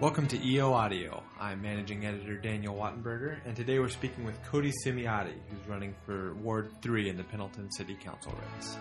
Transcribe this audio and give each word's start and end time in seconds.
Welcome 0.00 0.28
to 0.28 0.46
EO 0.46 0.72
Audio. 0.72 1.22
I'm 1.40 1.60
managing 1.60 2.06
editor 2.06 2.36
Daniel 2.36 2.76
Wattenburger, 2.76 3.38
and 3.44 3.56
today 3.56 3.80
we're 3.80 3.88
speaking 3.88 4.24
with 4.24 4.40
Cody 4.44 4.72
Simiotti, 4.84 5.32
who's 5.50 5.66
running 5.68 5.92
for 6.06 6.34
Ward 6.34 6.70
3 6.82 7.08
in 7.08 7.16
the 7.16 7.24
Pendleton 7.24 7.70
City 7.72 7.96
Council 8.00 8.32
race. 8.32 8.76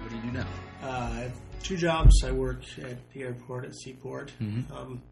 What 0.00 0.10
do 0.10 0.16
you 0.16 0.22
do 0.22 0.30
now? 0.32 0.46
Uh, 0.82 1.10
I 1.12 1.18
have 1.20 1.32
two 1.62 1.76
jobs. 1.76 2.22
I 2.24 2.32
work 2.32 2.62
at 2.78 2.96
the 3.12 3.22
airport 3.22 3.64
at 3.64 3.74
Seaport. 3.74 4.32
Mhm. 4.40 4.70
Um, 4.72 5.02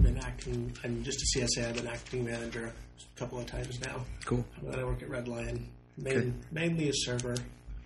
been 0.00 0.18
acting. 0.18 0.72
I'm 0.84 1.02
just 1.04 1.20
a 1.22 1.38
CSA. 1.38 1.68
I've 1.68 1.76
been 1.76 1.86
acting 1.86 2.24
manager 2.24 2.72
a 3.14 3.18
couple 3.18 3.38
of 3.38 3.46
times 3.46 3.80
now. 3.80 4.04
Cool. 4.24 4.44
And 4.60 4.72
then 4.72 4.78
I 4.80 4.84
work 4.84 5.02
at 5.02 5.08
Red 5.10 5.28
Lion, 5.28 5.68
main, 5.96 6.16
Okay. 6.16 6.32
mainly 6.50 6.88
a 6.88 6.92
server, 6.94 7.36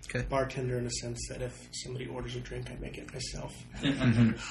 Okay. 0.09 0.25
bartender 0.29 0.77
in 0.77 0.85
a 0.85 0.91
sense 0.91 1.19
that 1.29 1.41
if 1.41 1.67
somebody 1.83 2.07
orders 2.07 2.35
a 2.35 2.39
drink, 2.39 2.69
I 2.71 2.75
make 2.75 2.97
it 2.97 3.11
myself. 3.13 3.53
Mm-hmm. 3.81 4.31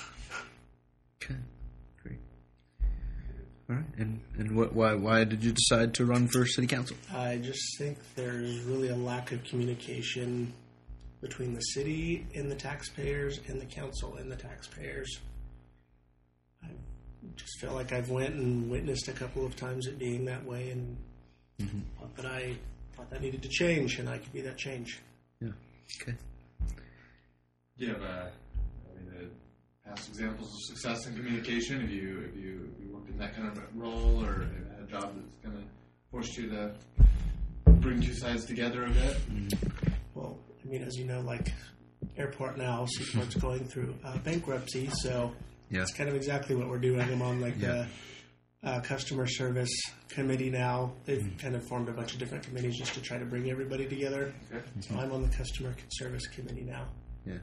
Okay. 1.23 1.34
Great. 2.02 2.19
All 3.70 3.77
right. 3.77 3.84
And 3.98 4.20
and 4.38 4.55
what, 4.55 4.75
why 4.75 4.95
why 4.95 5.25
did 5.25 5.42
you 5.42 5.52
decide 5.52 5.95
to 5.95 6.05
run 6.05 6.28
for 6.28 6.47
city 6.47 6.66
council? 6.69 6.97
I 7.12 7.38
just 7.38 7.78
think 7.78 7.98
there's 8.14 8.61
really 8.61 8.88
a 8.88 8.95
lack 8.97 9.33
of 9.33 9.42
communication 9.45 10.52
between 11.23 11.55
the 11.55 11.61
city 11.61 12.27
and 12.34 12.50
the 12.50 12.55
taxpayers 12.55 13.41
and 13.48 13.61
the 13.61 13.64
council 13.66 14.14
and 14.16 14.30
the 14.30 14.36
taxpayers. 14.36 15.19
I 17.37 17.39
just 17.39 17.61
feel 17.61 17.73
like 17.73 17.92
I've 17.92 18.09
went 18.09 18.34
and 18.34 18.70
witnessed 18.70 19.09
a 19.09 19.12
couple 19.12 19.45
of 19.45 19.56
times 19.56 19.87
it 19.87 19.98
being 19.98 20.25
that 20.25 20.45
way, 20.45 20.70
and 20.70 20.97
thought 21.98 22.17
that 22.17 22.27
I 22.27 22.56
thought 22.97 23.11
that 23.11 23.20
needed 23.20 23.42
to 23.42 23.48
change, 23.48 23.98
and 23.98 24.09
I 24.09 24.19
could 24.19 24.33
be 24.33 24.41
that 24.41 24.56
change. 24.56 25.01
Yeah. 25.41 25.51
Okay. 26.01 26.17
Do 27.79 27.87
you 27.87 27.92
have 27.92 28.03
uh, 28.03 28.07
I 28.07 28.98
mean, 28.98 29.31
uh, 29.84 29.89
past 29.89 30.09
examples 30.09 30.48
of 30.48 30.77
success 30.77 31.07
in 31.07 31.14
communication? 31.14 31.81
Have 31.81 31.91
you 31.91 32.20
have 32.23 32.37
you, 32.37 32.70
have 32.73 32.87
you 32.87 32.95
worked 32.95 33.11
in 33.11 33.19
that 33.19 33.37
kind 33.37 33.48
of 33.48 33.59
role, 33.75 34.25
or 34.25 34.48
had 34.75 34.89
a 34.89 34.91
job 34.91 35.14
that's 35.14 35.45
kind 35.45 35.57
of 35.57 35.64
forced 36.11 36.37
you 36.39 36.48
to 36.48 36.73
bring 37.67 38.01
two 38.01 38.14
sides 38.14 38.47
together 38.47 38.87
a 38.87 38.91
bit? 38.91 39.17
Well, 40.14 40.39
I 40.64 40.69
mean, 40.69 40.83
as 40.83 40.97
you 40.97 41.05
know, 41.05 41.20
like 41.20 41.53
airport 42.17 42.57
now, 42.57 42.87
Seaport's 42.87 43.34
going 43.34 43.67
through 43.67 43.95
uh, 44.05 44.17
bankruptcy, 44.19 44.89
so 45.03 45.34
Yeah. 45.70 45.81
That's 45.81 45.92
kind 45.95 46.09
of 46.09 46.14
exactly 46.14 46.55
what 46.55 46.69
we're 46.69 46.78
doing. 46.78 47.00
I'm 47.00 47.22
on 47.22 47.41
like 47.41 47.55
Yeah. 47.61 47.86
the 48.62 48.69
uh, 48.69 48.81
customer 48.81 49.27
service 49.27 49.70
committee 50.08 50.50
now. 50.50 50.92
They've 51.05 51.31
kind 51.39 51.55
of 51.55 51.67
formed 51.69 51.89
a 51.89 51.92
bunch 51.92 52.12
of 52.14 52.19
different 52.19 52.45
committees 52.45 52.77
just 52.78 52.95
to 52.95 53.00
try 53.00 53.19
to 53.19 53.25
bring 53.25 53.50
everybody 53.50 53.86
together. 53.86 54.33
Okay. 54.53 54.64
So 54.81 54.97
I'm 54.97 55.12
on 55.12 55.23
the 55.23 55.28
customer 55.36 55.75
service 55.91 56.27
committee 56.28 56.62
now, 56.64 56.86
Yeah. 57.27 57.34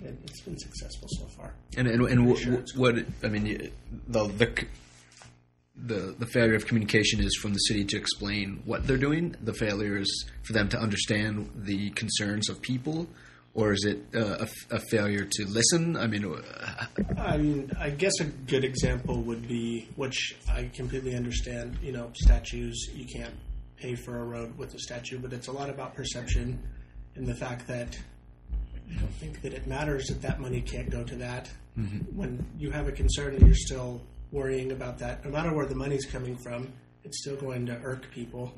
and 0.00 0.18
it's 0.24 0.40
been 0.42 0.58
successful 0.58 1.08
so 1.18 1.26
far. 1.36 1.54
And 1.76 1.88
and, 1.88 2.02
and 2.06 2.26
what, 2.26 2.38
Sure, 2.38 2.54
it's 2.54 2.74
what 2.76 2.96
I 3.22 3.28
mean 3.28 3.70
the 4.08 4.26
the 4.28 4.66
the 5.78 6.14
the 6.18 6.26
failure 6.26 6.54
of 6.54 6.66
communication 6.66 7.20
is 7.20 7.36
from 7.36 7.52
the 7.52 7.58
city 7.58 7.84
to 7.84 7.96
explain 7.98 8.62
what 8.64 8.86
they're 8.86 8.96
doing. 8.96 9.34
The 9.42 9.52
failure 9.54 9.98
is 9.98 10.26
for 10.42 10.52
them 10.54 10.68
to 10.70 10.78
understand 10.78 11.50
the 11.54 11.90
concerns 11.90 12.48
of 12.48 12.62
people, 12.62 13.08
or 13.56 13.72
is 13.72 13.84
it 13.84 13.98
uh, 14.14 14.44
a, 14.70 14.76
a 14.76 14.80
failure 14.90 15.24
to 15.24 15.46
listen? 15.46 15.96
I 15.96 16.06
mean, 16.06 16.24
uh, 16.24 16.86
I 17.18 17.36
mean, 17.38 17.72
I 17.80 17.90
guess 17.90 18.12
a 18.20 18.24
good 18.24 18.64
example 18.64 19.22
would 19.22 19.48
be, 19.48 19.88
which 19.96 20.36
I 20.48 20.70
completely 20.74 21.16
understand. 21.16 21.78
You 21.82 21.92
know, 21.92 22.10
statues 22.14 22.90
you 22.94 23.06
can't 23.06 23.34
pay 23.76 23.94
for 23.94 24.18
a 24.20 24.24
road 24.24 24.56
with 24.58 24.74
a 24.74 24.78
statue, 24.78 25.18
but 25.18 25.32
it's 25.32 25.48
a 25.48 25.52
lot 25.52 25.70
about 25.70 25.94
perception 25.94 26.58
and 27.14 27.26
the 27.26 27.34
fact 27.34 27.66
that 27.68 27.98
I 28.90 29.00
don't 29.00 29.14
think 29.14 29.42
that 29.42 29.52
it 29.52 29.66
matters 29.66 30.06
that 30.08 30.20
that 30.22 30.38
money 30.38 30.60
can't 30.60 30.90
go 30.90 31.02
to 31.04 31.16
that. 31.16 31.50
When 32.14 32.46
you 32.58 32.70
have 32.70 32.88
a 32.88 32.92
concern 32.92 33.34
and 33.34 33.42
you're 33.46 33.54
still 33.54 34.00
worrying 34.32 34.72
about 34.72 34.98
that, 34.98 35.24
no 35.24 35.30
matter 35.30 35.52
where 35.54 35.66
the 35.66 35.74
money's 35.74 36.06
coming 36.06 36.36
from, 36.38 36.72
it's 37.04 37.20
still 37.20 37.36
going 37.36 37.66
to 37.66 37.78
irk 37.84 38.10
people. 38.12 38.54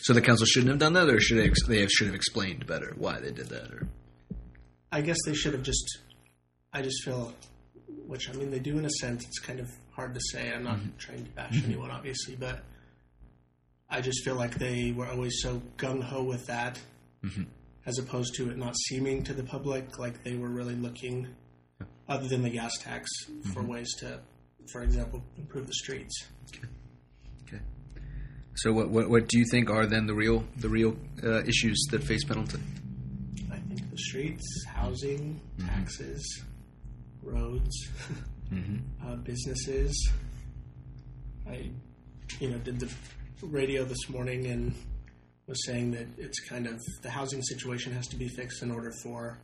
so 0.00 0.14
the 0.14 0.22
council 0.22 0.46
shouldn't 0.46 0.70
have 0.70 0.78
done 0.78 0.94
that, 0.94 1.08
or 1.08 1.20
should 1.20 1.36
they, 1.38 1.44
ex- 1.44 1.66
they 1.66 1.80
have, 1.80 1.90
should 1.90 2.06
have 2.06 2.16
explained 2.16 2.66
better 2.66 2.94
why 2.96 3.20
they 3.20 3.30
did 3.30 3.48
that? 3.50 3.70
Or 3.72 3.86
I 4.94 5.00
guess 5.00 5.18
they 5.26 5.34
should 5.34 5.54
have 5.54 5.64
just. 5.64 5.98
I 6.72 6.80
just 6.80 7.02
feel, 7.04 7.32
which 8.06 8.30
I 8.30 8.32
mean, 8.34 8.52
they 8.52 8.60
do 8.60 8.78
in 8.78 8.84
a 8.84 8.90
sense. 8.90 9.24
It's 9.26 9.40
kind 9.40 9.58
of 9.58 9.68
hard 9.90 10.14
to 10.14 10.20
say. 10.32 10.52
I'm 10.52 10.62
not 10.62 10.76
mm-hmm. 10.76 10.96
trying 10.98 11.24
to 11.24 11.30
bash 11.32 11.52
mm-hmm. 11.52 11.72
anyone, 11.72 11.90
obviously, 11.90 12.36
but 12.36 12.62
I 13.90 14.00
just 14.00 14.24
feel 14.24 14.36
like 14.36 14.54
they 14.54 14.92
were 14.96 15.08
always 15.08 15.40
so 15.42 15.60
gung 15.78 16.00
ho 16.00 16.22
with 16.22 16.46
that, 16.46 16.78
mm-hmm. 17.24 17.42
as 17.86 17.98
opposed 17.98 18.34
to 18.36 18.50
it 18.50 18.56
not 18.56 18.76
seeming 18.88 19.24
to 19.24 19.34
the 19.34 19.42
public 19.42 19.98
like 19.98 20.22
they 20.22 20.36
were 20.36 20.48
really 20.48 20.76
looking, 20.76 21.26
other 22.08 22.28
than 22.28 22.42
the 22.42 22.50
gas 22.50 22.78
tax, 22.80 23.10
for 23.52 23.64
ways 23.64 23.92
to, 23.98 24.20
for 24.72 24.82
example, 24.82 25.24
improve 25.36 25.66
the 25.66 25.74
streets. 25.74 26.24
Okay. 27.48 27.62
So 28.54 28.72
what, 28.72 28.90
what 28.90 29.10
what 29.10 29.28
do 29.28 29.40
you 29.40 29.44
think 29.50 29.70
are 29.70 29.86
then 29.86 30.06
the 30.06 30.14
real 30.14 30.44
the 30.56 30.68
real 30.68 30.96
uh, 31.24 31.42
issues 31.42 31.84
that 31.90 32.04
face 32.04 32.22
Pendleton? 32.22 32.62
The 33.94 34.00
streets, 34.00 34.64
housing, 34.66 35.40
mm-hmm. 35.56 35.68
taxes, 35.68 36.42
roads, 37.22 37.88
mm-hmm. 38.52 38.78
uh, 39.06 39.14
businesses. 39.14 40.10
I, 41.48 41.70
you 42.40 42.50
know, 42.50 42.58
did 42.58 42.80
the 42.80 42.90
radio 43.40 43.84
this 43.84 44.08
morning 44.08 44.48
and 44.48 44.74
was 45.46 45.64
saying 45.64 45.92
that 45.92 46.08
it's 46.18 46.40
kind 46.40 46.66
of 46.66 46.80
the 47.02 47.10
housing 47.10 47.40
situation 47.42 47.92
has 47.92 48.08
to 48.08 48.16
be 48.16 48.26
fixed 48.26 48.64
in 48.64 48.72
order 48.72 48.90
for 49.04 49.38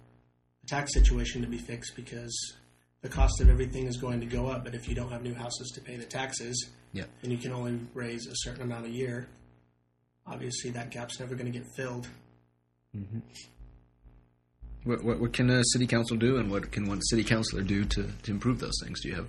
the 0.62 0.66
tax 0.66 0.94
situation 0.94 1.42
to 1.42 1.48
be 1.48 1.58
fixed 1.58 1.94
because 1.94 2.56
the 3.02 3.08
cost 3.08 3.40
of 3.40 3.48
everything 3.48 3.86
is 3.86 3.98
going 3.98 4.18
to 4.18 4.26
go 4.26 4.48
up. 4.48 4.64
But 4.64 4.74
if 4.74 4.88
you 4.88 4.96
don't 4.96 5.12
have 5.12 5.22
new 5.22 5.34
houses 5.34 5.70
to 5.76 5.80
pay 5.80 5.94
the 5.94 6.06
taxes, 6.06 6.70
Yeah. 6.92 7.04
and 7.22 7.30
you 7.30 7.38
can 7.38 7.52
only 7.52 7.78
raise 7.94 8.26
a 8.26 8.34
certain 8.34 8.62
amount 8.62 8.86
a 8.86 8.90
year, 8.90 9.28
obviously 10.26 10.72
that 10.72 10.90
gap's 10.90 11.20
never 11.20 11.36
going 11.36 11.52
to 11.52 11.56
get 11.56 11.68
filled. 11.76 12.08
Mm-hmm. 12.96 13.20
What, 14.84 15.04
what, 15.04 15.20
what 15.20 15.32
can 15.32 15.50
a 15.50 15.62
city 15.72 15.86
council 15.86 16.16
do, 16.16 16.38
and 16.38 16.50
what 16.50 16.70
can 16.72 16.88
one 16.88 17.00
city 17.02 17.22
councilor 17.22 17.62
do 17.62 17.84
to, 17.84 18.08
to 18.22 18.30
improve 18.30 18.60
those 18.60 18.78
things? 18.82 19.02
Do 19.02 19.08
you 19.08 19.14
have? 19.16 19.28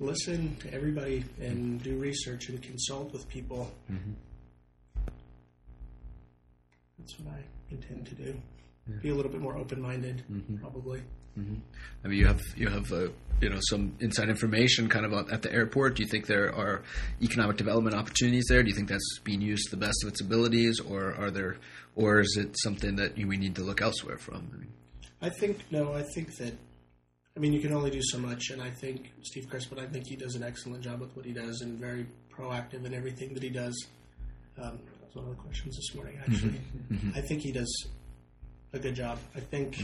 listen 0.00 0.56
to 0.56 0.72
everybody 0.72 1.24
and 1.40 1.82
do 1.82 1.96
research 1.98 2.48
and 2.48 2.60
consult 2.62 3.12
with 3.12 3.28
people. 3.28 3.70
Mm-hmm. 3.92 4.12
That's 6.98 7.18
what 7.20 7.34
I 7.34 7.42
intend 7.70 8.06
to 8.06 8.14
do. 8.14 8.34
Be 9.02 9.10
a 9.10 9.14
little 9.14 9.30
bit 9.30 9.40
more 9.40 9.56
open-minded, 9.56 10.24
mm-hmm. 10.30 10.56
probably. 10.56 11.00
I 11.36 12.08
mean, 12.08 12.18
you 12.18 12.26
have 12.26 12.40
you 12.56 12.68
have 12.68 12.92
uh, 12.92 13.08
you 13.40 13.50
know 13.50 13.58
some 13.68 13.94
inside 14.00 14.28
information 14.28 14.88
kind 14.88 15.06
of 15.06 15.30
at 15.30 15.42
the 15.42 15.52
airport. 15.52 15.96
Do 15.96 16.02
you 16.02 16.08
think 16.08 16.26
there 16.26 16.54
are 16.54 16.82
economic 17.22 17.56
development 17.56 17.96
opportunities 17.96 18.46
there? 18.48 18.62
Do 18.62 18.68
you 18.68 18.74
think 18.74 18.88
that's 18.88 19.18
being 19.24 19.40
used 19.40 19.70
to 19.70 19.76
the 19.76 19.84
best 19.84 20.02
of 20.04 20.08
its 20.10 20.20
abilities, 20.20 20.80
or 20.80 21.14
are 21.14 21.30
there, 21.30 21.56
or 21.96 22.20
is 22.20 22.36
it 22.38 22.56
something 22.58 22.96
that 22.96 23.16
we 23.16 23.36
need 23.36 23.54
to 23.56 23.62
look 23.62 23.80
elsewhere 23.80 24.18
from? 24.18 24.50
I 24.52 24.56
mean, 24.58 24.72
I 25.22 25.28
think 25.30 25.58
no. 25.70 25.94
I 25.94 26.02
think 26.14 26.36
that. 26.36 26.54
I 27.36 27.40
mean, 27.40 27.52
you 27.52 27.60
can 27.60 27.72
only 27.72 27.90
do 27.90 28.02
so 28.02 28.18
much, 28.18 28.50
and 28.50 28.60
I 28.60 28.70
think 28.70 29.12
Steve 29.22 29.46
Chrisman. 29.46 29.78
I 29.78 29.86
think 29.86 30.06
he 30.06 30.16
does 30.16 30.34
an 30.34 30.42
excellent 30.42 30.82
job 30.82 31.00
with 31.00 31.14
what 31.16 31.24
he 31.24 31.32
does, 31.32 31.60
and 31.60 31.78
very 31.78 32.06
proactive 32.36 32.84
in 32.84 32.92
everything 32.92 33.34
that 33.34 33.42
he 33.42 33.50
does. 33.50 33.86
Um, 34.58 34.78
that 35.00 35.06
was 35.06 35.14
one 35.14 35.24
of 35.26 35.30
the 35.30 35.42
questions 35.42 35.76
this 35.76 35.94
morning, 35.94 36.18
actually. 36.20 36.60
I 37.14 37.20
think 37.20 37.42
he 37.42 37.52
does 37.52 37.86
a 38.72 38.78
good 38.78 38.94
job. 38.94 39.18
I 39.34 39.40
think 39.40 39.78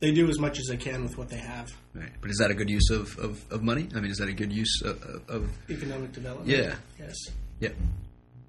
they 0.00 0.12
do 0.12 0.28
as 0.28 0.38
much 0.38 0.58
as 0.58 0.66
they 0.66 0.76
can 0.76 1.02
with 1.02 1.16
what 1.16 1.28
they 1.28 1.38
have. 1.38 1.70
right. 1.94 2.10
But 2.20 2.30
is 2.30 2.36
that 2.38 2.50
a 2.50 2.54
good 2.54 2.68
use 2.70 2.90
of, 2.90 3.16
of, 3.18 3.44
of 3.50 3.62
money? 3.62 3.88
I 3.94 4.00
mean, 4.00 4.10
is 4.10 4.18
that 4.18 4.28
a 4.28 4.32
good 4.32 4.52
use 4.52 4.82
of, 4.82 5.02
of, 5.02 5.28
of 5.28 5.50
Economic 5.70 6.12
development. 6.12 6.48
Yeah. 6.48 6.74
Yes. 6.98 7.14
yeah? 7.60 7.70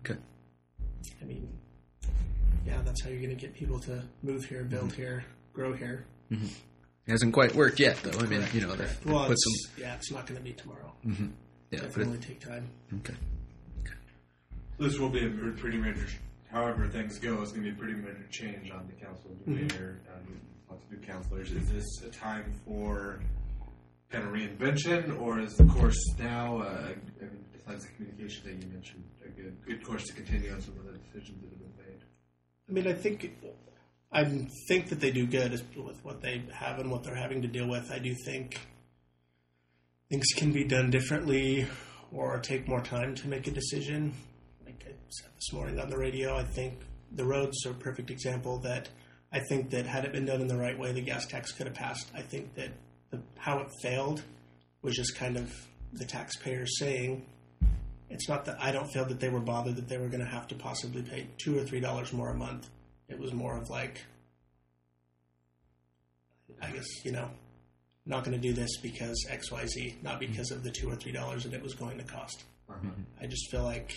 Okay. 0.06 0.20
I 1.22 1.26
mean, 1.26 1.48
yeah, 2.66 2.82
that's 2.84 3.02
how 3.04 3.10
you're 3.10 3.22
going 3.22 3.36
to 3.36 3.42
get 3.42 3.54
people 3.54 3.80
to 3.82 4.04
move 4.24 4.44
here, 4.46 4.64
build 4.64 4.94
here, 4.94 5.24
grow 5.54 5.74
here. 5.74 6.06
Hmm. 6.30 6.46
It 7.06 7.12
hasn't 7.12 7.34
quite 7.34 7.56
worked 7.56 7.80
yet, 7.80 7.98
though. 8.04 8.20
I 8.20 8.26
mean, 8.26 8.44
you 8.54 8.60
know, 8.62 8.76
they 8.76 8.86
Well, 9.06 9.24
put 9.28 9.32
it's, 9.34 9.44
some 9.66 9.74
yeah, 9.82 9.96
it's 9.96 10.12
not 10.12 10.28
going 10.28 10.38
to 10.38 10.44
be 10.44 10.52
tomorrow. 10.52 10.92
Hmm. 11.04 11.12
yeah, 11.14 11.28
but 11.70 11.74
it, 11.80 11.82
Definitely 11.88 12.18
take 12.20 12.40
time. 12.42 12.68
okay. 13.00 13.14
okay. 13.82 13.94
This 14.78 15.00
will 15.00 15.10
be 15.10 15.26
a 15.26 15.30
pretty 15.56 15.78
major. 15.78 16.06
However 16.52 16.88
things 16.88 17.18
go, 17.20 17.42
it's 17.42 17.52
going 17.52 17.64
to 17.64 17.72
be 17.72 17.76
a 17.76 17.80
pretty 17.80 17.94
major 17.94 18.26
change 18.30 18.70
on 18.72 18.88
the 18.88 18.94
council, 19.06 19.32
new 19.46 19.66
mayor, 19.68 20.00
um, 20.14 20.40
of 20.70 20.78
new 20.92 20.98
councilors. 20.98 21.52
Is 21.52 21.70
this 21.70 22.02
a 22.06 22.10
time 22.10 22.54
for 22.66 23.20
kind 24.10 24.24
of 24.24 24.32
reinvention, 24.32 25.20
or 25.20 25.40
is 25.40 25.56
the 25.56 25.66
course 25.66 25.98
now, 26.18 26.60
uh, 26.60 26.94
besides 27.54 27.86
the 27.86 27.92
communication 27.94 28.44
that 28.46 28.66
you 28.66 28.72
mentioned, 28.72 29.04
a 29.26 29.30
good 29.30 29.58
good 29.66 29.84
course 29.84 30.06
to 30.06 30.14
continue 30.14 30.54
on 30.54 30.62
some 30.62 30.76
of 30.78 30.86
the 30.86 30.98
decisions 30.98 31.42
that 31.42 31.50
have 31.50 31.60
been 31.60 31.86
made? 31.86 32.04
I 32.70 32.72
mean, 32.72 32.88
I 32.88 32.94
think 32.94 33.32
I 34.12 34.24
think 34.68 34.90
that 34.90 35.00
they 35.00 35.12
do 35.12 35.26
good 35.26 35.52
with 35.52 36.04
what 36.04 36.22
they 36.22 36.44
have 36.54 36.80
and 36.80 36.90
what 36.90 37.04
they're 37.04 37.16
having 37.16 37.42
to 37.42 37.48
deal 37.48 37.68
with. 37.68 37.92
I 37.92 38.00
do 38.00 38.16
think 38.26 38.60
things 40.10 40.28
can 40.36 40.54
be 40.54 40.64
done 40.64 40.90
differently 40.90 41.68
or 42.14 42.40
take 42.40 42.68
more 42.68 42.82
time 42.82 43.16
to 43.16 43.28
make 43.28 43.48
a 43.48 43.52
decision. 43.52 44.14
Like 44.66 44.82
I 44.86 44.94
said 45.10 45.30
this 45.36 45.52
morning 45.52 45.80
on 45.80 45.90
the 45.90 45.98
radio, 45.98 46.38
I 46.38 46.44
think 46.44 46.80
the 47.12 47.26
roads 47.26 47.66
are 47.66 47.72
a 47.72 47.76
perfect 47.76 48.10
example 48.10 48.60
that 48.60 48.90
I 49.32 49.40
think 49.40 49.72
that 49.72 49.86
had 49.86 50.06
it 50.06 50.14
been 50.14 50.26
done 50.26 50.42
in 50.42 50.48
the 50.48 50.58
right 50.58 50.78
way, 50.78 50.94
the 50.94 51.02
gas 51.02 51.26
tax 51.26 51.52
could 51.52 51.68
have 51.68 51.76
passed. 51.76 52.10
I 52.16 52.22
think 52.22 52.56
that 52.56 52.70
the, 53.10 53.20
how 53.38 53.60
it 53.60 53.68
failed 53.82 54.24
was 54.82 54.96
just 54.96 55.16
kind 55.16 55.38
of 55.38 55.54
the 55.94 56.06
taxpayers 56.06 56.78
saying, 56.80 57.26
it's 58.10 58.30
not 58.30 58.46
that 58.46 58.58
I 58.62 58.72
don't 58.72 58.88
feel 58.88 59.06
that 59.06 59.20
they 59.20 59.30
were 59.30 59.42
bothered 59.42 59.76
that 59.76 59.90
they 59.90 59.98
were 59.98 60.08
going 60.08 60.24
to 60.24 60.30
have 60.30 60.48
to 60.48 60.56
possibly 60.56 61.02
pay 61.02 61.28
two 61.38 61.58
or 61.58 61.64
three 61.64 61.82
dollars 61.82 62.14
more 62.14 62.30
a 62.30 62.34
month. 62.34 62.70
It 63.10 63.20
was 63.20 63.34
more 63.34 63.58
of 63.58 63.70
like, 63.70 64.04
I 66.62 66.72
guess, 66.72 66.88
you 67.04 67.12
know, 67.12 67.30
not 68.06 68.24
going 68.24 68.40
to 68.40 68.48
do 68.48 68.54
this 68.54 68.78
because 68.78 69.26
X, 69.30 69.52
Y, 69.52 69.66
Z, 69.66 69.98
not 70.02 70.20
because 70.20 70.52
of 70.52 70.64
the 70.64 70.72
two 70.72 70.90
or 70.90 70.96
three 70.96 71.12
dollars 71.12 71.44
that 71.44 71.54
it 71.54 71.62
was 71.62 71.74
going 71.74 71.98
to 71.98 72.04
cost. 72.06 72.46
Mm-hmm. 72.72 73.02
I 73.22 73.28
just 73.28 73.52
feel 73.52 73.64
like 73.64 73.94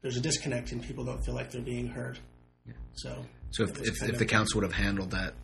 there's 0.00 0.16
a 0.16 0.20
disconnect 0.20 0.72
and 0.72 0.82
people 0.82 1.04
don't 1.04 1.22
feel 1.24 1.34
like 1.34 1.50
they're 1.50 1.60
being 1.60 1.88
heard. 1.88 2.18
So, 2.94 3.24
So 3.52 3.64
if, 3.64 3.82
if, 3.82 4.02
if 4.02 4.18
the 4.18 4.24
council 4.24 4.60
would 4.60 4.64
have 4.70 4.78
handled 4.82 5.10
that 5.10 5.34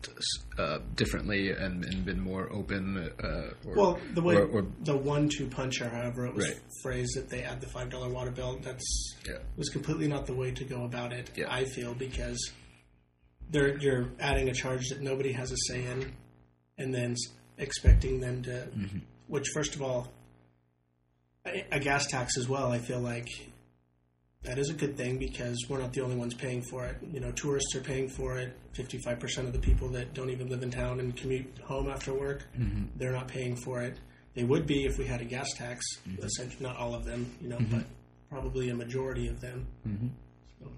uh, 0.57 0.79
differently 0.95 1.51
and, 1.51 1.85
and 1.85 2.03
been 2.03 2.19
more 2.19 2.51
open, 2.51 2.97
uh, 3.23 3.51
or, 3.67 3.75
well, 3.75 3.99
the 4.15 4.21
way 4.21 4.35
or, 4.35 4.47
or 4.47 4.65
the 4.81 4.97
one-two 4.97 5.47
punch, 5.47 5.79
or 5.81 5.89
however 5.89 6.25
it 6.25 6.33
was 6.33 6.45
Right. 6.47 6.59
phrased, 6.81 7.15
that 7.15 7.29
they 7.29 7.43
add 7.43 7.61
the 7.61 7.67
five 7.67 7.89
dollar 7.89 8.09
water 8.09 8.31
bill, 8.31 8.59
that's 8.63 9.15
yeah, 9.27 9.37
was 9.57 9.69
completely 9.69 10.07
not 10.07 10.25
the 10.25 10.33
way 10.33 10.49
to 10.51 10.63
go 10.63 10.85
about 10.85 11.13
it. 11.13 11.29
Yeah. 11.35 11.53
I 11.53 11.65
feel 11.65 11.93
because 11.93 12.51
they're 13.51 13.77
you're 13.77 14.09
adding 14.19 14.49
a 14.49 14.53
charge 14.53 14.89
that 14.89 15.01
nobody 15.01 15.31
has 15.33 15.51
a 15.51 15.57
say 15.67 15.85
in, 15.85 16.11
and 16.77 16.93
then 16.93 17.15
expecting 17.57 18.19
them 18.19 18.41
to. 18.43 18.51
Mm-hmm. 18.75 18.97
Which, 19.27 19.45
first 19.53 19.75
of 19.75 19.83
all, 19.83 20.11
a, 21.45 21.63
a 21.71 21.79
gas 21.79 22.07
tax 22.07 22.35
as 22.39 22.49
well. 22.49 22.71
I 22.71 22.79
feel 22.79 22.99
like 22.99 23.27
that 24.43 24.57
is 24.57 24.69
a 24.69 24.73
good 24.73 24.95
thing 24.95 25.17
because 25.17 25.57
we're 25.69 25.79
not 25.79 25.91
the 25.93 26.01
only 26.01 26.15
ones 26.15 26.33
paying 26.33 26.61
for 26.61 26.85
it. 26.85 26.95
You 27.11 27.19
know, 27.19 27.31
tourists 27.31 27.75
are 27.75 27.81
paying 27.81 28.07
for 28.09 28.37
it. 28.37 28.55
Fifty-five 28.73 29.19
percent 29.19 29.47
of 29.47 29.53
the 29.53 29.59
people 29.59 29.89
that 29.89 30.13
don't 30.13 30.29
even 30.29 30.47
live 30.49 30.63
in 30.63 30.71
town 30.71 30.99
and 30.99 31.15
commute 31.15 31.45
home 31.63 31.89
after 31.89 32.13
work, 32.13 32.43
Mm-hmm. 32.57 32.83
they're 32.95 33.11
not 33.11 33.27
paying 33.27 33.55
for 33.55 33.81
it. 33.81 33.97
They 34.35 34.43
would 34.43 34.65
be 34.65 34.85
if 34.85 34.97
we 34.97 35.05
had 35.05 35.19
a 35.21 35.25
gas 35.25 35.49
tax. 35.57 35.83
Mm-hmm. 36.07 36.23
Essentially, 36.23 36.63
not 36.65 36.77
all 36.77 36.93
of 36.95 37.03
them, 37.03 37.29
you 37.41 37.49
know, 37.49 37.57
but 37.71 37.83
probably 38.29 38.69
a 38.69 38.75
majority 38.75 39.27
of 39.27 39.41
them. 39.41 39.65
Mm-hmm. 39.87 40.07
So, 40.59 40.71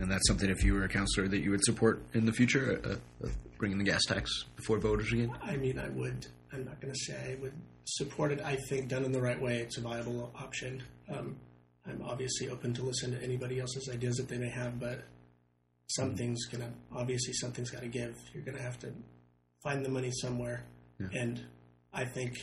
and 0.00 0.10
that's 0.10 0.26
something 0.26 0.50
if 0.50 0.64
you 0.64 0.74
were 0.74 0.82
a 0.84 0.88
councillor 0.88 1.28
that 1.28 1.38
you 1.38 1.52
would 1.52 1.62
support 1.62 2.02
in 2.14 2.26
the 2.26 2.32
future, 2.32 2.80
uh, 2.84 3.26
uh, 3.26 3.30
bringing 3.58 3.78
the 3.78 3.84
gas 3.84 4.00
tax 4.08 4.28
before 4.56 4.78
voters 4.80 5.12
again. 5.12 5.30
I 5.40 5.56
mean, 5.56 5.78
I 5.78 5.88
would. 5.90 6.26
I'm 6.52 6.64
not 6.64 6.80
going 6.80 6.92
to 6.92 6.98
say 6.98 7.36
I 7.38 7.40
would 7.40 7.52
support 7.84 8.32
it. 8.32 8.40
I 8.40 8.56
think 8.68 8.88
done 8.88 9.04
in 9.04 9.12
the 9.12 9.20
right 9.20 9.40
way, 9.40 9.58
it's 9.58 9.78
a 9.78 9.80
viable 9.80 10.32
option. 10.38 10.82
Um, 11.08 11.36
I'm 11.86 12.02
obviously 12.02 12.48
open 12.48 12.72
to 12.74 12.82
listen 12.82 13.12
to 13.12 13.22
anybody 13.22 13.60
else's 13.60 13.88
ideas 13.92 14.16
that 14.16 14.28
they 14.28 14.38
may 14.38 14.48
have, 14.48 14.80
but 14.80 15.02
something's 15.88 16.46
going 16.46 16.62
to 16.62 16.70
obviously 16.96 17.32
something's 17.34 17.70
got 17.70 17.82
to 17.82 17.88
give. 17.88 18.16
You're 18.32 18.42
going 18.44 18.56
to 18.56 18.62
have 18.62 18.78
to 18.80 18.92
find 19.62 19.84
the 19.84 19.88
money 19.90 20.10
somewhere, 20.12 20.64
Yeah. 21.00 21.08
and 21.20 21.40
I 21.92 22.04
think. 22.04 22.34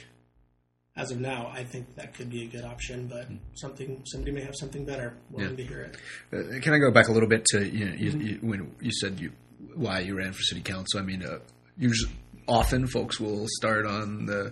As 0.97 1.09
of 1.09 1.21
now, 1.21 1.49
I 1.55 1.63
think 1.63 1.95
that 1.95 2.13
could 2.13 2.29
be 2.29 2.43
a 2.43 2.47
good 2.47 2.65
option, 2.65 3.07
but 3.07 3.25
something 3.53 4.01
somebody 4.05 4.33
may 4.33 4.41
have 4.41 4.55
something 4.57 4.83
better. 4.83 5.15
Willing 5.29 5.55
to 5.55 5.63
hear 5.63 5.83
it. 5.83 5.95
Uh, 6.33 6.59
can 6.59 6.73
I 6.73 6.79
go 6.79 6.91
back 6.91 7.07
a 7.07 7.13
little 7.13 7.29
bit 7.29 7.45
to 7.51 7.65
you 7.65 7.85
know, 7.85 7.93
you, 7.95 8.11
you, 8.19 8.37
when 8.41 8.75
you 8.81 8.91
said 8.91 9.17
you 9.17 9.31
why 9.73 9.99
you 10.01 10.17
ran 10.17 10.33
for 10.33 10.41
city 10.41 10.59
council? 10.59 10.99
I 10.99 11.03
mean, 11.03 11.23
uh, 11.23 11.39
usually 11.77 12.11
often 12.51 12.85
folks 12.87 13.19
will 13.19 13.45
start 13.47 13.85
on 13.85 14.25
the 14.25 14.51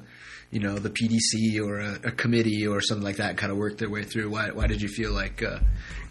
you 0.52 0.60
know 0.60 0.80
the 0.80 0.90
PDC 0.90 1.60
or 1.64 1.80
a, 1.80 1.94
a 2.06 2.12
committee 2.12 2.66
or 2.66 2.82
something 2.82 3.04
like 3.04 3.18
that, 3.18 3.30
and 3.32 3.38
kind 3.38 3.52
of 3.52 3.58
work 3.58 3.78
their 3.78 3.90
way 3.90 4.04
through. 4.04 4.30
Why 4.32 4.50
why 4.52 4.66
did 4.68 4.82
you 4.82 4.88
feel 4.88 5.12
like 5.12 5.44
uh, 5.44 5.60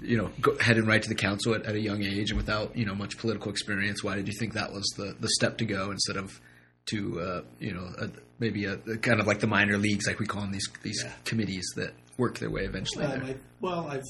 you 0.00 0.16
know 0.16 0.30
go, 0.40 0.56
heading 0.58 0.86
right 0.86 1.02
to 1.02 1.08
the 1.08 1.14
council 1.16 1.54
at, 1.54 1.64
at 1.66 1.74
a 1.74 1.80
young 1.80 2.02
age 2.04 2.30
and 2.30 2.36
without 2.36 2.76
you 2.76 2.84
know 2.86 2.94
much 2.94 3.18
political 3.18 3.50
experience? 3.50 4.04
Why 4.04 4.14
did 4.14 4.28
you 4.28 4.34
think 4.38 4.52
that 4.54 4.72
was 4.72 4.84
the 4.96 5.16
the 5.18 5.28
step 5.30 5.58
to 5.58 5.64
go 5.64 5.90
instead 5.90 6.16
of 6.16 6.40
to 6.86 7.20
uh, 7.20 7.40
you 7.58 7.72
know 7.74 7.86
a, 8.00 8.08
maybe 8.38 8.66
a, 8.66 8.74
a 8.74 8.96
kind 8.98 9.20
of 9.20 9.26
like 9.26 9.40
the 9.40 9.46
minor 9.48 9.76
leagues, 9.76 10.06
like 10.06 10.20
we 10.20 10.26
call 10.26 10.42
them 10.42 10.52
these 10.52 10.68
these 10.82 11.02
Yeah. 11.04 11.12
committees 11.24 11.66
that 11.76 11.92
work 12.18 12.38
their 12.38 12.50
way 12.50 12.64
eventually 12.64 13.06
Um. 13.06 13.22
I, 13.24 13.34
well, 13.60 13.88
I've 13.88 14.02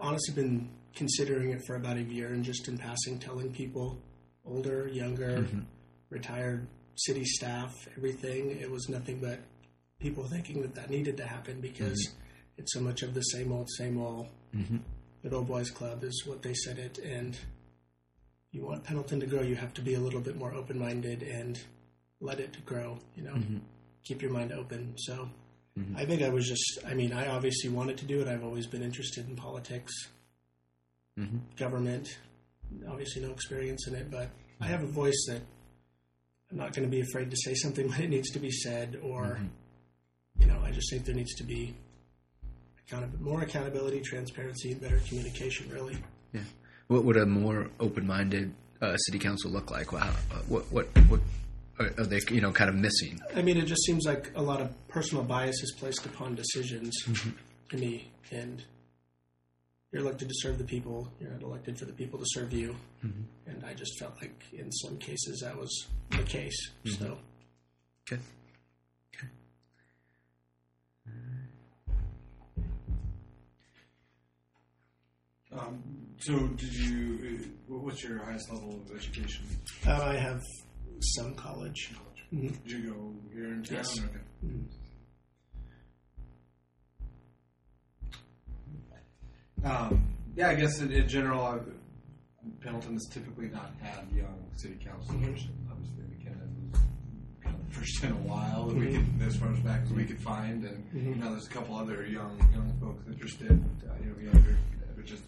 honestly 0.00 0.34
been 0.34 0.68
considering 0.96 1.50
it 1.50 1.60
for 1.66 1.76
about 1.76 1.96
a 1.96 2.02
year 2.02 2.28
and 2.32 2.44
just 2.44 2.66
in 2.68 2.76
passing 2.78 3.18
telling 3.18 3.52
people, 3.52 3.98
older, 4.44 4.88
younger, 4.88 5.46
retired 6.10 6.66
city 6.96 7.24
staff, 7.24 7.88
everything. 7.96 8.50
It 8.50 8.70
was 8.70 8.88
nothing 8.88 9.18
but 9.20 9.40
people 9.98 10.24
thinking 10.24 10.62
that 10.62 10.74
that 10.74 10.90
needed 10.90 11.16
to 11.18 11.26
happen 11.26 11.60
because 11.60 11.98
it's 12.56 12.72
so 12.72 12.80
much 12.80 13.02
of 13.02 13.14
the 13.14 13.22
same 13.22 13.52
old, 13.52 13.68
same 13.78 14.00
old. 14.00 14.28
Mhm. 14.54 14.80
Good 15.22 15.32
old 15.32 15.48
boys 15.48 15.70
club 15.70 16.04
is 16.04 16.24
what 16.26 16.42
they 16.42 16.54
said 16.54 16.78
it, 16.78 16.98
and 16.98 17.36
you 18.52 18.62
want 18.64 18.84
Pendleton 18.84 19.20
to 19.20 19.26
grow, 19.26 19.42
you 19.42 19.56
have 19.56 19.74
to 19.74 19.80
be 19.82 19.94
a 19.94 20.00
little 20.00 20.20
bit 20.20 20.36
more 20.36 20.52
open 20.54 20.78
minded 20.78 21.22
and 21.22 21.58
let 22.20 22.38
it 22.40 22.64
grow. 22.64 22.98
You 23.16 23.24
know, 23.24 23.42
keep 24.04 24.22
your 24.22 24.30
mind 24.30 24.52
open. 24.52 24.94
So. 24.98 25.30
I 25.96 26.04
think 26.04 26.22
I 26.22 26.28
was 26.28 26.46
just, 26.46 26.78
I 26.86 26.94
mean, 26.94 27.12
I 27.12 27.26
obviously 27.26 27.68
wanted 27.68 27.98
to 27.98 28.04
do 28.04 28.20
it. 28.20 28.28
I've 28.28 28.44
always 28.44 28.68
been 28.68 28.82
interested 28.82 29.28
in 29.28 29.34
politics, 29.34 29.92
Mhm. 31.18 31.40
government, 31.56 32.16
obviously 32.86 33.22
no 33.22 33.32
experience 33.32 33.88
in 33.88 33.96
it, 33.96 34.08
but 34.08 34.30
I 34.60 34.66
have 34.68 34.84
a 34.84 34.86
voice 34.86 35.26
that 35.28 35.42
I'm 36.54 36.60
not 36.60 36.72
going 36.72 36.88
to 36.88 36.90
be 36.90 37.00
afraid 37.00 37.32
to 37.32 37.36
say 37.36 37.54
something 37.54 37.88
when 37.90 38.02
it 38.02 38.10
needs 38.10 38.30
to 38.30 38.38
be 38.38 38.50
said, 38.50 39.00
or, 39.02 39.40
you 40.38 40.46
know, 40.46 40.60
I 40.64 40.70
just 40.70 40.88
think 40.90 41.04
there 41.04 41.14
needs 41.14 41.34
to 41.34 41.44
be 41.44 41.74
account- 42.86 43.20
more 43.20 43.42
accountability, 43.42 44.00
transparency, 44.00 44.70
and 44.70 44.80
better 44.80 45.00
communication, 45.08 45.68
really. 45.70 45.96
Yeah. 46.32 46.42
What 46.86 47.04
would 47.04 47.16
a 47.16 47.26
more 47.26 47.70
open-minded 47.80 48.54
uh, 48.80 48.96
city 48.98 49.18
council 49.18 49.50
look 49.50 49.72
like? 49.72 49.92
Wow. 49.92 50.14
Uh, 50.30 50.36
what 50.48 50.70
what 50.70 50.86
what 51.08 51.20
are, 51.78 51.88
they? 52.04 52.20
You 52.30 52.40
know, 52.40 52.52
kind 52.52 52.68
of 52.68 52.76
missing. 52.76 53.20
I 53.34 53.42
mean, 53.42 53.56
it 53.56 53.64
just 53.64 53.82
seems 53.84 54.04
like 54.04 54.30
a 54.36 54.42
lot 54.42 54.60
of 54.60 54.70
personal 54.88 55.24
bias 55.24 55.60
is 55.62 55.74
placed 55.78 56.04
upon 56.06 56.34
decisions 56.34 56.94
to 57.70 57.76
me, 57.76 58.12
and 58.30 58.62
you're 59.94 60.02
elected 60.02 60.28
to 60.28 60.34
serve 60.38 60.58
the 60.58 60.64
people. 60.64 61.08
You're 61.20 61.30
not 61.30 61.42
elected 61.42 61.78
for 61.78 61.84
the 61.84 61.92
people 61.92 62.18
to 62.18 62.24
serve 62.28 62.52
you. 62.52 62.74
And 63.02 63.64
I 63.64 63.74
just 63.74 63.96
felt 64.00 64.14
like 64.20 64.34
in 64.52 64.70
some 64.72 64.96
cases 64.98 65.40
that 65.44 65.56
was 65.56 65.86
the 66.10 66.24
case. 66.24 66.70
So 66.84 67.16
Okay. 68.10 68.20
Okay. 69.16 69.28
Um, 75.52 75.82
so, 76.18 76.38
did 76.48 76.74
you? 76.74 77.38
Uh, 77.70 77.74
what's 77.78 78.02
your 78.02 78.18
highest 78.24 78.50
level 78.52 78.80
of 78.84 78.96
education? 78.96 79.44
uh, 79.86 79.92
I 80.02 80.16
have 80.16 80.42
some 81.00 81.34
college. 81.34 81.92
Mhm. 82.32 82.62
Did 82.64 82.72
you 82.72 82.90
go 82.92 83.14
here 83.32 83.52
in 83.52 83.62
town? 83.62 83.76
Yes. 83.78 83.98
Okay. 84.00 84.23
Um, 89.64 90.04
yeah, 90.36 90.48
I 90.48 90.54
guess 90.54 90.80
in, 90.80 90.92
in 90.92 91.08
general, 91.08 91.42
i 91.42 91.58
Pendleton 92.60 92.94
has 92.94 93.06
typically 93.10 93.48
not 93.48 93.72
had 93.80 94.04
young 94.14 94.44
city 94.56 94.76
councilors. 94.84 95.46
Obviously, 95.70 96.02
McKennon 96.12 96.70
was 96.72 96.80
kind 97.42 97.56
of 97.56 97.74
first 97.74 98.04
in 98.04 98.10
a 98.12 98.16
while 98.16 98.66
that 98.66 98.76
we 98.76 98.86
could, 98.92 99.06
as 99.26 99.36
far 99.36 99.50
as 99.50 99.58
back 99.60 99.80
as 99.84 99.90
we 99.92 100.04
could 100.04 100.18
find, 100.20 100.64
and 100.64 100.84
you 100.92 101.14
know, 101.14 101.30
there's 101.30 101.46
a 101.46 101.50
couple 101.50 101.74
other 101.74 102.04
young 102.06 102.36
young 102.52 102.70
folks 102.80 103.02
interested. 103.06 103.50
Uh, 103.88 103.92
you 104.02 104.10
know, 104.10 104.32
younger, 104.32 104.56
which 104.96 105.06
just 105.06 105.22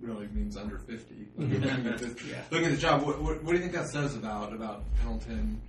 really 0.00 0.28
means 0.32 0.56
under 0.56 0.78
fifty. 0.78 1.26
Looking 1.36 1.64
at 1.64 1.98
this- 1.98 2.24
Yeah. 2.24 2.40
looking 2.50 2.66
at 2.68 2.72
the 2.72 2.78
job, 2.78 3.02
what, 3.02 3.20
what, 3.20 3.42
what 3.42 3.50
do 3.52 3.56
you 3.58 3.62
think 3.62 3.74
that 3.74 3.88
says 3.88 4.14
about 4.16 4.52
about 4.54 4.82
Pendleton? 5.00 5.60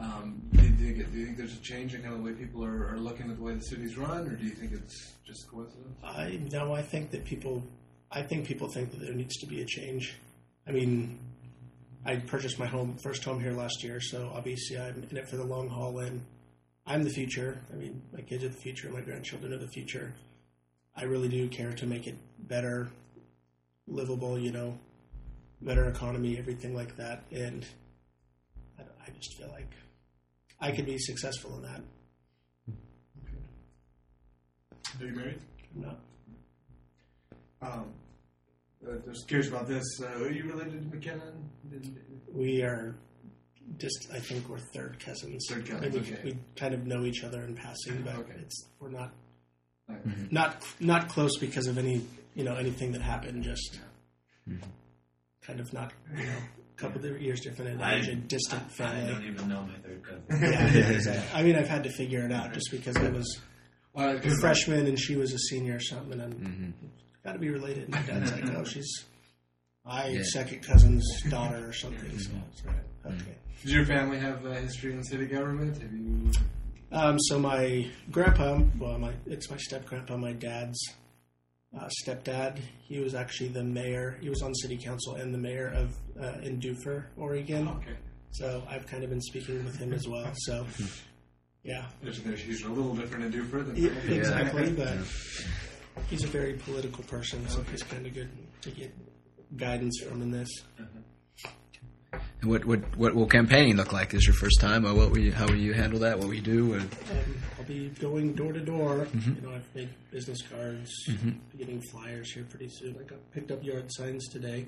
Um, 0.00 0.40
do, 0.54 0.62
you 0.62 0.70
think 0.70 1.12
do 1.12 1.18
you 1.18 1.26
think 1.26 1.36
there's 1.36 1.54
a 1.54 1.60
change 1.60 1.94
in 1.94 2.00
kind 2.02 2.14
of 2.14 2.20
the 2.20 2.24
way 2.24 2.32
people 2.32 2.64
are, 2.64 2.88
are 2.88 2.98
looking 2.98 3.30
at 3.30 3.36
the 3.36 3.42
way 3.42 3.54
the 3.54 3.62
city's 3.62 3.98
run, 3.98 4.26
or 4.26 4.34
do 4.34 4.44
you 4.44 4.52
think 4.52 4.72
it's 4.72 5.12
just 5.26 5.46
coincidence? 5.50 5.98
I 6.02 6.40
no, 6.50 6.74
I 6.74 6.80
think 6.80 7.10
that 7.10 7.24
people, 7.24 7.62
I 8.10 8.22
think 8.22 8.46
people 8.46 8.68
think 8.68 8.92
that 8.92 9.00
there 9.00 9.12
needs 9.12 9.36
to 9.38 9.46
be 9.46 9.60
a 9.60 9.66
change. 9.66 10.16
I 10.66 10.70
mean, 10.70 11.18
I 12.06 12.16
purchased 12.16 12.58
my 12.58 12.66
home 12.66 12.96
first 13.02 13.24
home 13.24 13.40
here 13.40 13.52
last 13.52 13.84
year, 13.84 14.00
so 14.00 14.32
obviously 14.34 14.78
I'm 14.78 15.06
in 15.10 15.16
it 15.18 15.28
for 15.28 15.36
the 15.36 15.44
long 15.44 15.68
haul, 15.68 15.98
and 15.98 16.24
I'm 16.86 17.02
the 17.02 17.10
future. 17.10 17.60
I 17.70 17.76
mean, 17.76 18.00
my 18.12 18.22
kids 18.22 18.42
are 18.44 18.48
the 18.48 18.60
future, 18.60 18.88
my 18.88 19.02
grandchildren 19.02 19.52
are 19.52 19.58
the 19.58 19.68
future. 19.68 20.14
I 20.96 21.04
really 21.04 21.28
do 21.28 21.46
care 21.48 21.72
to 21.72 21.86
make 21.86 22.06
it 22.06 22.16
better, 22.38 22.88
livable, 23.86 24.38
you 24.38 24.50
know, 24.50 24.78
better 25.60 25.90
economy, 25.90 26.38
everything 26.38 26.74
like 26.74 26.96
that, 26.96 27.22
and 27.30 27.66
I, 28.78 28.82
I 28.82 29.10
just 29.18 29.34
feel 29.36 29.48
like 29.48 29.74
I 30.60 30.72
could 30.72 30.86
be 30.86 30.98
successful 30.98 31.54
in 31.56 31.62
that. 31.62 31.80
Are 35.00 35.06
you 35.06 35.12
married? 35.14 35.40
I'm 35.74 35.82
not. 35.82 35.98
Um, 37.62 37.84
uh, 38.86 38.92
just 39.10 39.28
curious 39.28 39.48
about 39.48 39.68
this. 39.68 39.84
Uh, 40.02 40.06
are 40.24 40.30
you 40.30 40.44
related 40.44 40.90
to 40.90 40.96
McKennon? 40.96 41.32
We 42.32 42.62
are 42.62 42.94
just, 43.78 44.08
I 44.12 44.18
think 44.18 44.48
we're 44.48 44.58
third 44.74 44.98
cousins. 44.98 45.46
Third 45.48 45.66
cousins, 45.66 45.94
I 45.96 45.98
okay. 46.00 46.20
We 46.24 46.36
kind 46.56 46.74
of 46.74 46.86
know 46.86 47.04
each 47.04 47.22
other 47.24 47.42
in 47.44 47.54
passing, 47.54 48.02
but 48.02 48.16
Okay. 48.16 48.32
it's 48.40 48.66
we're 48.80 48.90
not 48.90 49.12
not 50.30 50.64
not 50.78 51.08
close 51.08 51.36
because 51.38 51.66
of 51.66 51.76
any 51.76 52.00
you 52.34 52.44
know 52.44 52.54
anything 52.56 52.92
that 52.92 53.02
happened. 53.02 53.42
Just 53.42 53.80
kind 55.42 55.58
of 55.60 55.72
not 55.72 55.92
you 56.16 56.24
know 56.24 56.32
a 56.32 56.59
couple 56.80 57.04
of 57.04 57.20
years 57.22 57.40
different 57.40 57.72
in 57.72 57.82
age 57.82 58.08
and 58.08 58.26
distant 58.28 58.62
I 58.62 58.68
family. 58.68 59.02
I 59.10 59.12
don't 59.14 59.24
even 59.26 59.48
know 59.48 59.62
my 59.62 59.74
third 59.86 60.02
cousin. 60.02 60.24
Yeah, 60.52 60.66
exactly. 60.90 61.38
I 61.38 61.42
mean, 61.42 61.56
I've 61.56 61.68
had 61.68 61.84
to 61.84 61.90
figure 61.90 62.24
it 62.24 62.32
out 62.32 62.52
just 62.52 62.70
because 62.70 62.96
I 62.96 63.08
was 63.10 63.40
Well, 63.92 64.16
a 64.16 64.20
'cause 64.20 64.38
freshman 64.40 64.86
and 64.86 64.98
she 64.98 65.16
was 65.16 65.32
a 65.32 65.38
senior 65.38 65.76
or 65.76 65.80
something, 65.80 66.12
and 66.12 66.22
I'm 66.22 66.32
mm-hmm. 66.32 66.86
got 67.24 67.32
to 67.34 67.38
be 67.38 67.50
related. 67.50 67.84
And 67.84 67.90
my 67.94 68.02
dad's 68.02 68.32
like, 68.32 68.48
oh, 68.56 68.64
she's 68.64 69.04
my 69.84 70.08
Yeah. 70.08 70.22
second 70.24 70.62
cousin's 70.62 71.04
daughter 71.28 71.68
or 71.68 71.72
something. 71.72 72.18
So 72.18 72.30
it's 72.52 72.64
like, 72.64 72.76
okay. 73.06 73.14
Mm. 73.16 73.62
Does 73.62 73.72
your 73.72 73.84
family 73.84 74.18
have 74.18 74.44
a 74.46 74.54
history 74.54 74.92
in 74.92 75.02
city 75.04 75.26
government? 75.26 75.76
Have 75.82 75.92
you? 75.92 76.30
Um, 76.92 77.18
so 77.20 77.38
my 77.38 77.86
grandpa, 78.10 78.60
well, 78.78 78.98
my 78.98 79.12
it's 79.26 79.50
my 79.50 79.56
step 79.58 79.84
grandpa, 79.86 80.16
my 80.16 80.32
dad's 80.32 80.80
uh, 81.78 81.88
stepdad. 82.04 82.58
He 82.88 82.98
was 83.00 83.14
actually 83.14 83.48
the 83.48 83.62
mayor. 83.64 84.18
He 84.20 84.28
was 84.28 84.42
on 84.42 84.54
city 84.54 84.76
council 84.76 85.14
and 85.16 85.32
the 85.32 85.38
mayor 85.38 85.68
of 85.68 85.96
uh, 86.20 86.38
in 86.42 86.60
Dufur, 86.60 87.04
Oregon. 87.16 87.68
Okay. 87.68 87.96
So 88.32 88.62
I've 88.68 88.86
kind 88.86 89.02
of 89.04 89.10
been 89.10 89.20
speaking 89.20 89.64
with 89.64 89.76
him 89.76 89.92
as 89.92 90.06
well. 90.08 90.30
So 90.34 90.66
yeah, 91.62 91.86
There's, 92.02 92.20
there's 92.22 92.46
usually 92.46 92.72
a 92.72 92.76
little 92.76 92.94
different 92.94 93.24
in 93.24 93.32
Dufur 93.32 93.66
than 93.66 93.76
Yeah, 93.76 93.90
exactly. 94.14 94.70
But 94.72 94.98
he's 96.08 96.24
a 96.24 96.28
very 96.28 96.54
political 96.54 97.04
person, 97.04 97.46
so 97.48 97.62
he's 97.70 97.82
kind 97.82 98.06
of 98.06 98.14
good 98.14 98.30
to 98.62 98.70
get 98.70 98.92
guidance 99.56 100.00
from 100.06 100.22
in 100.22 100.30
this. 100.30 100.48
And 102.42 102.50
what 102.50 102.64
what 102.64 102.96
what 102.96 103.14
will 103.14 103.26
campaigning 103.26 103.76
look 103.76 103.92
like? 103.92 104.14
Is 104.14 104.26
your 104.26 104.34
first 104.34 104.60
time? 104.60 104.86
Or 104.86 104.94
what 104.94 105.10
will 105.10 105.18
you, 105.18 105.32
how 105.32 105.46
will 105.46 105.56
you 105.56 105.74
handle 105.74 106.00
that? 106.00 106.18
What 106.18 106.28
will 106.28 106.34
you 106.34 106.40
do? 106.40 106.74
Or, 106.74 106.78
Um, 106.78 106.88
I'll 106.88 107.49
be 107.70 107.88
going 108.00 108.34
door 108.34 108.52
to 108.52 108.60
door. 108.60 109.06
You 109.14 109.40
know, 109.42 109.54
I've 109.54 109.74
made 109.74 109.88
business 110.10 110.38
cards, 110.42 110.90
be 111.06 111.58
getting 111.58 111.80
flyers 111.92 112.32
here 112.32 112.44
pretty 112.50 112.68
soon. 112.68 112.96
I 112.98 113.04
got 113.04 113.18
picked 113.32 113.50
up 113.50 113.62
yard 113.64 113.86
signs 113.90 114.26
today. 114.28 114.66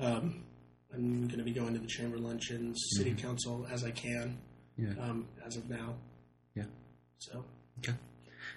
Um, 0.00 0.42
I'm 0.92 1.26
going 1.28 1.38
to 1.38 1.44
be 1.44 1.52
going 1.52 1.72
to 1.74 1.78
the 1.78 1.86
chamber 1.86 2.18
luncheons, 2.18 2.76
city 2.96 3.14
council 3.14 3.66
as 3.70 3.84
I 3.84 3.90
can. 3.92 4.36
Yeah. 4.76 4.88
Um, 5.00 5.26
as 5.46 5.56
of 5.56 5.68
now. 5.70 5.94
Yeah. 6.54 6.64
So 7.18 7.44
Okay. 7.78 7.92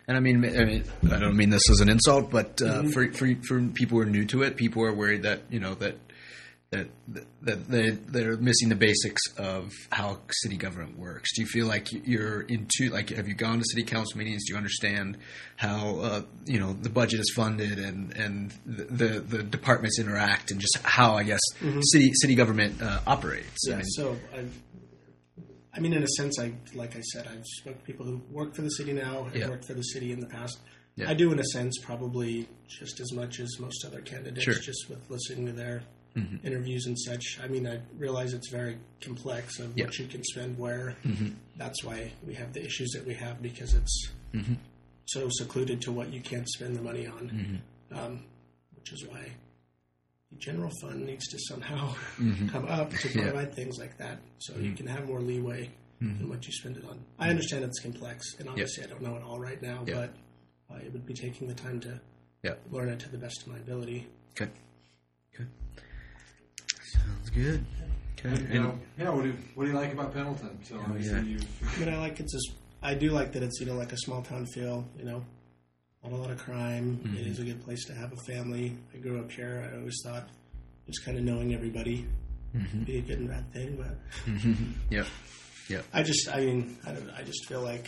And 0.07 0.17
I 0.17 0.19
mean, 0.19 0.38
I 0.43 0.65
mean, 0.65 0.83
I 1.12 1.19
don't 1.19 1.35
mean 1.38 1.50
this 1.50 1.69
as 1.69 1.79
an 1.79 1.89
insult, 1.89 2.29
but 2.31 2.62
uh, 2.62 2.81
Mm-hmm. 2.83 2.89
for, 2.89 3.12
for 3.13 3.27
for 3.47 3.62
people 3.73 3.97
who 3.97 4.01
are 4.03 4.05
new 4.09 4.25
to 4.25 4.41
it, 4.43 4.55
people 4.57 4.83
are 4.83 4.93
worried 4.93 5.23
that 5.23 5.41
you 5.50 5.59
know 5.59 5.75
that 5.75 5.95
that 6.73 6.87
that 7.43 7.67
they 7.69 7.89
they're 7.91 8.37
missing 8.37 8.69
the 8.69 8.75
basics 8.75 9.21
of 9.37 9.71
how 9.91 10.17
city 10.41 10.57
government 10.57 10.97
works. 10.97 11.33
Do 11.35 11.41
you 11.41 11.47
feel 11.47 11.67
like 11.67 11.87
you're 11.91 12.41
into 12.41 12.89
like 12.91 13.09
have 13.09 13.27
you 13.27 13.35
gone 13.35 13.59
to 13.59 13.65
city 13.71 13.83
council 13.83 14.17
meetings? 14.17 14.43
Do 14.45 14.53
you 14.53 14.57
understand 14.57 15.17
how 15.55 15.99
uh, 15.99 16.21
you 16.45 16.59
know 16.59 16.73
the 16.73 16.89
budget 16.89 17.19
is 17.19 17.31
funded 17.35 17.79
and 17.79 18.15
and 18.17 18.53
the 18.65 19.19
the, 19.19 19.43
departments 19.43 19.99
interact 19.99 20.51
and 20.51 20.59
just 20.59 20.77
how 20.83 21.13
I 21.15 21.23
guess 21.23 21.41
city 21.91 22.11
city 22.15 22.35
government 22.35 22.81
uh, 22.81 22.99
operates? 23.07 23.67
I 23.69 23.71
Mm-hmm. 23.71 23.77
mean, 23.79 23.85
So 23.87 24.17
I. 24.35 24.45
I 25.75 25.79
mean, 25.79 25.93
in 25.93 26.03
a 26.03 26.07
sense, 26.07 26.37
I 26.39 26.53
like 26.75 26.95
I 26.95 27.01
said, 27.01 27.27
I've 27.27 27.43
spoken 27.45 27.79
to 27.79 27.85
people 27.85 28.05
who 28.05 28.21
work 28.29 28.55
for 28.55 28.61
the 28.61 28.69
city 28.69 28.93
now 28.93 29.23
and 29.25 29.35
Yeah. 29.35 29.49
worked 29.49 29.65
for 29.65 29.73
the 29.73 29.81
city 29.81 30.11
in 30.11 30.19
the 30.19 30.27
past. 30.27 30.59
Yeah. 30.95 31.09
I 31.09 31.15
do, 31.15 31.31
in 31.31 31.39
a 31.39 31.43
sense, 31.45 31.79
probably 31.81 32.47
just 32.67 32.99
as 32.99 33.11
much 33.11 33.39
as 33.39 33.49
most 33.59 33.83
other 33.83 34.01
candidates, 34.01 34.43
Sure. 34.43 34.53
Mm-hmm. 34.53 34.61
just 34.61 34.87
with 34.87 35.09
listening 35.09 35.47
to 35.47 35.51
their 35.51 35.81
interviews 36.43 36.86
and 36.86 36.98
such. 37.00 37.39
I 37.43 37.48
mean, 37.48 37.67
I 37.67 37.79
realize 37.98 38.34
it's 38.34 38.50
very 38.50 38.77
complex 39.01 39.60
of 39.60 39.75
Yeah. 39.77 39.86
what 39.86 39.98
you 39.98 40.08
can 40.08 40.24
spend 40.24 40.58
where. 40.58 40.96
Mm-hmm. 41.05 41.29
That's 41.58 41.84
why 41.84 42.12
we 42.27 42.34
have 42.36 42.53
the 42.53 42.63
issues 42.63 42.91
that 42.91 43.05
we 43.05 43.13
have 43.15 43.41
because 43.41 43.74
it's 43.74 44.10
Mm-hmm. 44.34 44.53
so 45.05 45.27
secluded 45.32 45.82
to 45.82 45.91
what 45.91 46.12
you 46.12 46.20
can't 46.22 46.48
spend 46.50 46.75
the 46.75 46.82
money 46.82 47.05
on, 47.08 47.62
Mm-hmm. 47.91 47.98
um, 48.00 48.20
which 48.75 48.91
is 48.93 49.05
why 49.08 49.24
the 50.32 50.38
general 50.38 50.72
fund 50.82 51.05
needs 51.05 51.27
to 51.29 51.38
somehow 51.48 51.93
Mm-hmm. 52.20 52.48
come 52.53 52.65
up 52.67 52.91
to 52.91 53.10
provide 53.10 53.53
things 53.55 53.77
like 53.79 53.98
that 53.98 54.20
so 54.39 54.55
you 54.58 54.74
can 54.74 54.88
have 54.88 55.08
more 55.08 55.20
leeway 55.22 55.70
Mm-hmm. 56.01 56.24
in 56.24 56.29
what 56.29 56.46
you 56.46 56.51
spend 56.51 56.75
it 56.75 56.84
on. 56.89 57.00
I 57.17 57.29
understand 57.29 57.63
it's 57.63 57.79
complex, 57.79 58.25
and 58.38 58.50
obviously 58.50 58.84
I 58.84 58.88
don't 58.88 59.01
know 59.01 59.15
it 59.15 59.24
all 59.24 59.39
right 59.39 59.62
now, 59.62 59.84
but 59.86 60.10
uh, 60.70 60.75
it 60.86 60.91
would 60.91 61.05
be 61.05 61.13
taking 61.13 61.48
the 61.48 61.53
time 61.53 61.79
to 61.82 62.01
yeah. 62.43 62.55
learn 62.72 62.89
it 62.89 63.00
to 63.01 63.10
the 63.10 63.17
best 63.17 63.43
of 63.43 63.48
my 63.48 63.58
ability. 63.58 64.05
Okay. 64.32 64.51
Okay. 65.34 65.46
Sounds 66.93 67.29
good. 67.29 67.65
Okay. 68.19 68.53
You 68.53 68.62
know, 68.62 68.79
yeah. 68.97 69.09
What 69.09 69.23
do 69.23 69.29
you, 69.29 69.38
what 69.55 69.65
do 69.65 69.71
you 69.71 69.75
like 69.75 69.91
about 69.93 70.13
Pendleton? 70.13 70.57
So 70.63 70.75
oh, 70.77 70.85
obviously 70.88 71.17
yeah. 71.17 71.21
you. 71.21 71.39
I 71.75 71.79
mean, 71.79 71.89
I 71.89 71.97
like 71.97 72.19
it's 72.19 72.33
just, 72.33 72.57
I 72.81 72.93
do 72.93 73.09
like 73.09 73.33
that 73.33 73.43
it's 73.43 73.59
you 73.59 73.65
know 73.65 73.75
like 73.75 73.91
a 73.91 73.97
small 73.97 74.21
town 74.21 74.45
feel. 74.45 74.85
You 74.97 75.05
know, 75.05 75.25
not 76.03 76.13
a 76.13 76.15
lot 76.15 76.31
of 76.31 76.38
crime. 76.38 77.00
Mm-hmm. 77.03 77.17
It 77.17 77.27
is 77.27 77.39
a 77.39 77.43
good 77.43 77.63
place 77.63 77.85
to 77.85 77.93
have 77.93 78.13
a 78.13 78.17
family. 78.27 78.77
I 78.93 78.97
grew 78.97 79.19
up 79.19 79.31
here. 79.31 79.69
I 79.71 79.77
always 79.77 80.00
thought 80.03 80.29
just 80.88 81.03
kind 81.05 81.17
of 81.17 81.23
knowing 81.23 81.53
everybody 81.53 82.05
mm-hmm. 82.55 82.83
be 82.83 82.97
a 82.97 83.01
good 83.01 83.19
and 83.19 83.29
bad 83.29 83.51
thing, 83.53 83.75
but 83.77 83.97
mm-hmm. 84.25 84.71
Yep. 84.89 85.07
Yep. 85.69 85.85
I 85.93 86.03
just, 86.03 86.29
I 86.29 86.41
mean, 86.41 86.77
I 86.85 86.91
don't. 86.91 87.09
I 87.12 87.23
just 87.23 87.45
feel 87.47 87.62
like 87.62 87.88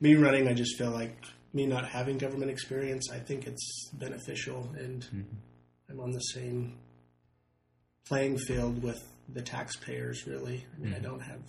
me 0.00 0.14
running. 0.14 0.48
I 0.48 0.54
just 0.54 0.78
feel 0.78 0.90
like 0.90 1.16
me 1.52 1.66
not 1.66 1.86
having 1.86 2.18
government 2.18 2.50
experience. 2.50 3.10
I 3.10 3.18
think 3.18 3.46
it's 3.46 3.90
beneficial, 3.94 4.68
and 4.78 5.06
I'm 5.88 6.00
on 6.00 6.10
the 6.10 6.20
same 6.20 6.78
playing 8.06 8.38
field 8.38 8.82
with 8.82 9.02
the 9.32 9.42
taxpayers. 9.42 10.26
Really, 10.26 10.64
I 10.74 10.82
mean, 10.82 10.92
I 10.92 10.96
mm-hmm. 10.96 11.04
don't 11.04 11.20
have 11.20 11.40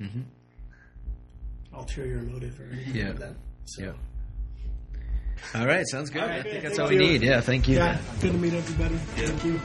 mm-hmm. 0.00 0.20
ulterior 1.74 2.22
motive 2.22 2.58
or 2.60 2.68
anything 2.72 2.94
Yeah. 2.94 3.08
like 3.08 3.18
that. 3.18 3.34
So. 3.66 3.82
Yeah. 3.82 3.92
All 5.54 5.66
right. 5.66 5.86
Sounds 5.86 6.10
good. 6.10 6.22
Right, 6.22 6.40
I 6.40 6.42
think 6.42 6.62
that's 6.62 6.78
all 6.78 6.88
we 6.88 6.94
you. 6.94 7.00
need. 7.00 7.22
Yeah. 7.22 7.40
Thank 7.40 7.68
you. 7.68 7.76
Yeah, 7.76 7.98
good 8.20 8.32
to 8.32 8.38
meet 8.38 8.54
everybody. 8.54 8.94
Thank 8.94 9.44
you. 9.44 9.60